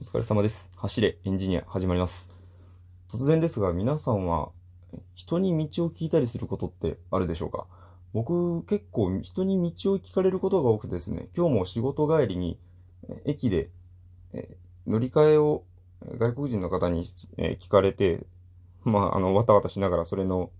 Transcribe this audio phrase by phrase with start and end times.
[0.00, 0.70] お疲れ様です。
[0.76, 2.28] 走れエンジニア始まります。
[3.10, 4.50] 突然ですが、皆さんは
[5.12, 7.66] 人に道を聞いたりすることってあるでしょうか？
[8.12, 12.60] 僕結構人に道を聞かれることが多くてですね、今日も仕事帰りに
[13.24, 13.70] 駅で
[14.32, 14.56] え
[14.86, 15.64] 乗り換えを
[16.16, 17.04] 外国人の方に
[17.36, 18.24] え聞かれて、
[18.84, 20.52] まあ、あの、わたわたしながらそれの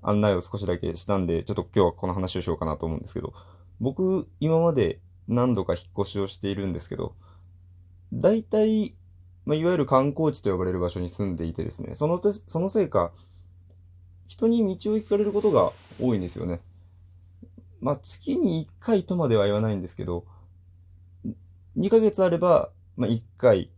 [0.00, 3.34] 案内を少しだけしたんで、ちょっと今日はこの話をしようかなと思うんですけど、
[3.78, 7.14] 僕今まで何度か引っ越しをしているんですけど、
[8.12, 8.94] 大体、
[9.46, 13.12] まあ、いわゆる観光地と呼ばれる場所に住んでいてですね、そのて、そのせいか、
[14.26, 16.60] 人に道を聞かれることが多いんですよね。
[17.80, 20.24] まあ、月に1回とまでは言わないんですけど、
[21.76, 23.70] 2ヶ月あれば、まあ、1回、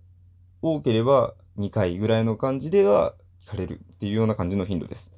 [0.61, 5.13] 多ければ2回ぐらいの感じでは聞かれるっていうような感じの頻度です。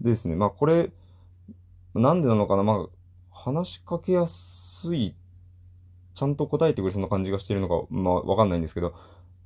[0.00, 0.90] でですね、まあ、これ、
[1.94, 2.86] なんでなのかな、まあ、
[3.30, 5.14] 話しかけやすい
[6.16, 8.94] ちゃんと答えてくれそうな感じがしてるのか、まあ、わかんないんですけど、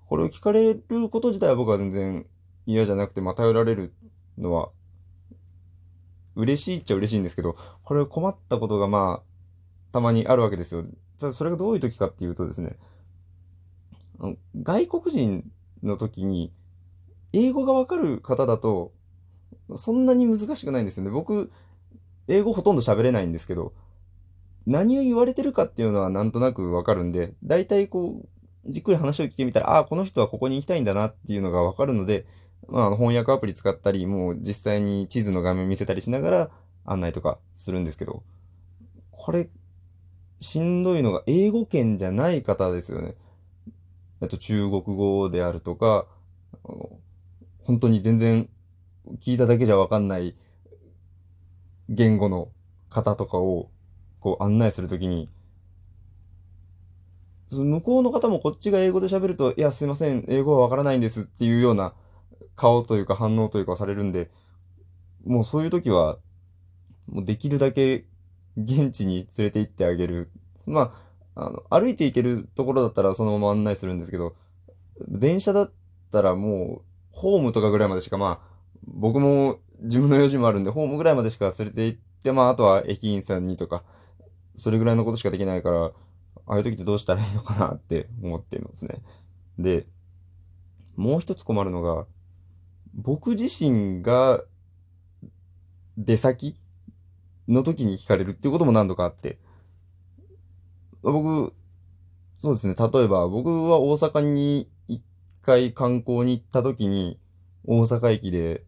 [0.06, 2.26] これを聞かれること自体は僕は全然
[2.64, 3.92] 嫌じゃなくて、まあ、頼られる
[4.38, 4.70] のは、
[6.36, 10.84] 嬉しいっちゃ嬉しいんですけど、これ困ったことがまあ、たまにあるわけですよ。
[11.18, 12.76] ただそれがどういう時かっていうとですね、
[14.62, 15.50] 外国人
[15.82, 16.52] の時に、
[17.32, 18.92] 英語がわかる方だと、
[19.74, 21.10] そんなに難しくないんですよね。
[21.10, 21.50] 僕、
[22.28, 23.72] 英語ほとんど喋れないんですけど、
[24.70, 28.28] 何を言われてるかっていうのはなんとなくわかるんで、大体こう、
[28.70, 32.24] じっくり話を聞いてみたら、ああ、この人はここに行きたいんだなっていうのがわかるので、
[32.68, 36.50] まあ、翻訳アプリ使ったり、もう実際に地図の画面見せたりしながら
[36.84, 38.22] 案内とかするんですけど、
[39.10, 39.48] これ、
[40.38, 43.16] しんどいのが英語圏じゃない方ですよね。
[44.20, 46.06] あと中国語であるとか、
[47.64, 48.48] 本当に全然
[49.20, 50.36] 聞いただけじゃわかんない
[51.88, 52.52] 言語の
[52.88, 53.68] 方とかを
[54.20, 55.28] こう案内するときに、
[57.48, 61.94] その向こうの方もこっちが英語で喋ると、いや、すいません、英語はわからないんですっていうような
[62.54, 64.30] 顔というか反応というかされるんで、
[65.24, 66.18] もうそういう時は、
[67.08, 68.04] もうできるだけ
[68.56, 70.30] 現地に連れて行ってあげる。
[70.66, 70.92] ま
[71.34, 74.36] あ、あの、歩いて行けるところだったらそのまま案内するんですけど、
[75.08, 75.72] 電車だっ
[76.12, 78.50] たらもう、ホームとかぐらいまでしかまあ、
[78.86, 83.82] 僕も自分の用事もあるんで、ホームぐらいまでしか連れて行って、まあ、あとは駅員さんにとか、
[84.60, 85.92] それぐらいのことしかできないから、あ
[86.46, 89.00] あいう時ってどうしたらいいのかなって 思ってるんですね。
[89.58, 89.86] で、
[90.96, 92.06] もう一つ困るのが、
[92.94, 94.44] 僕自身が
[95.96, 96.58] 出先
[97.48, 99.38] の時に聞かれるっていうことも何度かあって、
[101.02, 101.54] 僕、
[102.36, 105.02] そうですね、例えば僕は大阪に一
[105.40, 107.18] 回観光に行った時に、
[107.64, 108.64] 大阪駅で、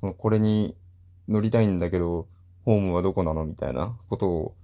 [0.00, 0.76] そのこれに
[1.28, 2.26] 乗りたいんだけど、
[2.64, 4.54] ホームはどこなのみたいなことを、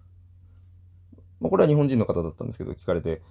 [1.40, 3.22] まあ、これは日本人の方だったんですけど、聞かれて、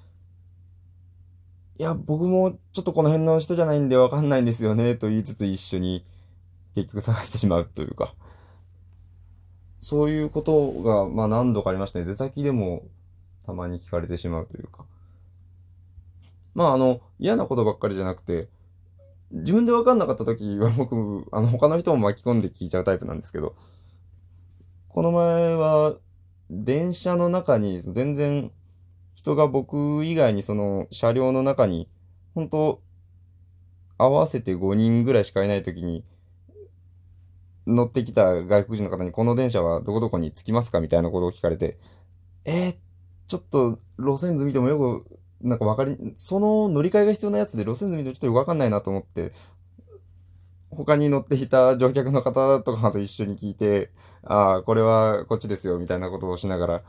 [1.77, 6.05] いや、僕もちょっとこの辺の人じゃないんでわかんないんですよね、と言いつつ一緒に
[6.75, 8.13] 結局探してしまうというか、
[9.81, 12.05] そういうことが、まあ何度かありましたね。
[12.05, 12.83] 出先でも
[13.45, 14.85] たまに聞かれてしまうというか。
[16.55, 18.49] まああの、嫌なことばっかりじゃなくて、
[19.31, 23.55] 自分でわかんなかった時は 僕、あの、他の人も巻き込んで聞いちゃうタイプなんですけど、
[24.89, 25.95] この前は、
[26.49, 28.51] 電車の中に全然
[29.15, 31.89] 人が僕以外にその車両の中に、
[32.35, 32.81] 本当
[33.97, 36.03] 合わせて5人ぐらいしかいない時に、
[37.65, 41.79] 乗ってきた外国人の方にこの電車はどこどこに着きますかみたいなことを聞かれて、
[42.43, 42.75] えー、
[43.25, 49.31] ちょっと路線図見てもよくなんかわかり、その乗り換えが必要なやつで路線図見てもちょっとよくわかんないなと思って、
[50.75, 53.91] 他に乗っていた乗客の方とかと一緒に聞いて、
[54.23, 56.83] ああ、これはこっちですよ、みたいなことをしながら、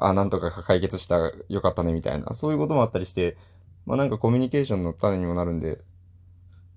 [0.00, 3.36] ああ、なんとか解決した、よかったね、みたいな、そういうこともあったりして、
[3.86, 5.80] まあなんかコミュニケーションの種にもなるんで、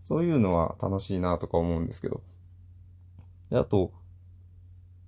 [0.02, 2.22] そういうのは楽しいなとか思うんですけど。
[3.50, 3.92] で、あと、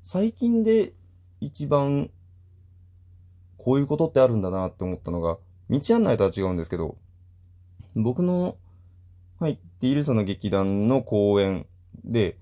[0.02, 0.94] 最近で
[1.42, 2.10] 一番
[3.58, 5.38] こういうことってあるんだなって思ったのが、
[5.70, 6.98] 道案内とは違うんですけど、
[7.96, 8.56] 僕の
[9.40, 11.66] 入っているその劇団の公演
[12.04, 12.38] で、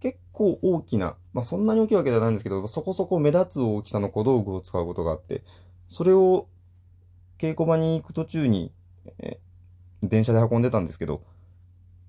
[0.00, 5.42] 結構大きな、まあそんなに大きいわけじゃないんですけど、そこそこ目立つ大きさの小道具を使うことがあって、
[5.88, 6.48] それを
[7.38, 8.72] 稽古場に行く途中に、
[9.18, 9.38] え
[10.02, 11.22] 電車で運んでたんですけど、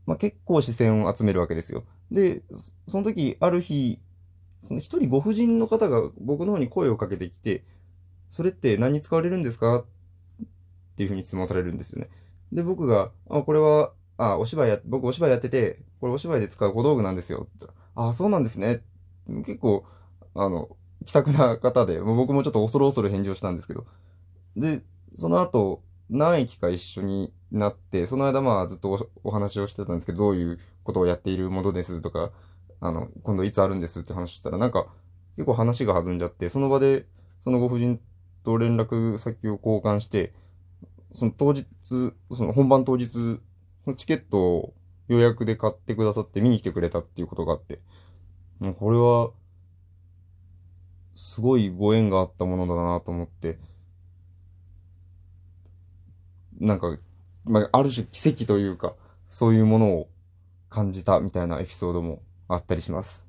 [0.05, 1.83] まあ結構視線を集めるわけですよ。
[2.11, 2.43] で、
[2.87, 3.99] その時、ある日、
[4.61, 7.63] その一人ご婦人の方が僕の方に声をかけてきて、
[8.29, 9.79] それって何に使われるんですか？
[9.79, 9.85] っ
[10.97, 12.09] ていうふうに質問されるんですよね。
[12.51, 17.47] で、僕が、あ、これは、あ、お芝居や、僕お芝居やってて、これお芝居で使う小道具なんですよ。
[17.95, 18.81] あ、そうなんですね。
[19.27, 19.85] 結構、
[20.33, 20.69] あの、
[21.05, 23.85] 気さくな方で、も僕もちょっと恐る恐る返事をしたんですけど。
[24.55, 24.81] で、
[25.17, 32.31] その後、何駅か一緒になって、その間まあずっとお話をしてたんですけど、どういうことをやっているものですとか、
[32.79, 34.87] あの、今度いつあるんですって話したら、なんか
[35.35, 37.05] 結構話が弾んじゃって、その場で
[37.43, 37.99] そのご婦人
[38.43, 40.33] と連絡先を交換して、
[41.17, 43.39] その当日、その本番当日、
[43.87, 44.73] のチケットを
[45.07, 47.79] 予約で買ってくださって見に来てくれたっていうことがあって、
[48.59, 49.31] もうこれは、
[51.15, 53.57] すごいご縁があったものだなと思って、
[56.59, 56.99] なんか、
[57.45, 58.93] まあ、ある種奇跡というか、
[59.27, 60.09] そういうものを
[60.69, 63.27] 感じたみたいなエピソードもあったりします。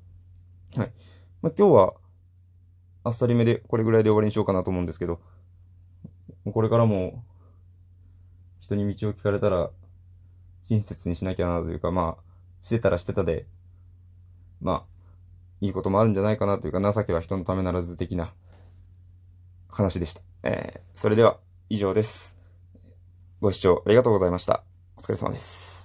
[0.75, 0.91] はい。
[1.41, 1.93] まあ、今日は、
[3.03, 5.19] あっさりめでこれぐらいで終わりにしようかなと思うんですけど、
[6.53, 7.23] これからも、
[8.59, 9.69] 人に道を聞かれたら、
[10.67, 12.23] 親切にしなきゃなというか、まあ、
[12.61, 13.45] してたらしてたで、
[14.61, 14.99] まあ、
[15.61, 18.33] いいこともあるんじゃないかなというか、情けは人のためならず的な
[19.69, 20.21] 話でした。
[20.43, 21.39] えー、それでは
[21.69, 22.37] 以上です。
[23.41, 24.63] ご視聴ありがとうございました。
[24.97, 25.78] お疲れ様です。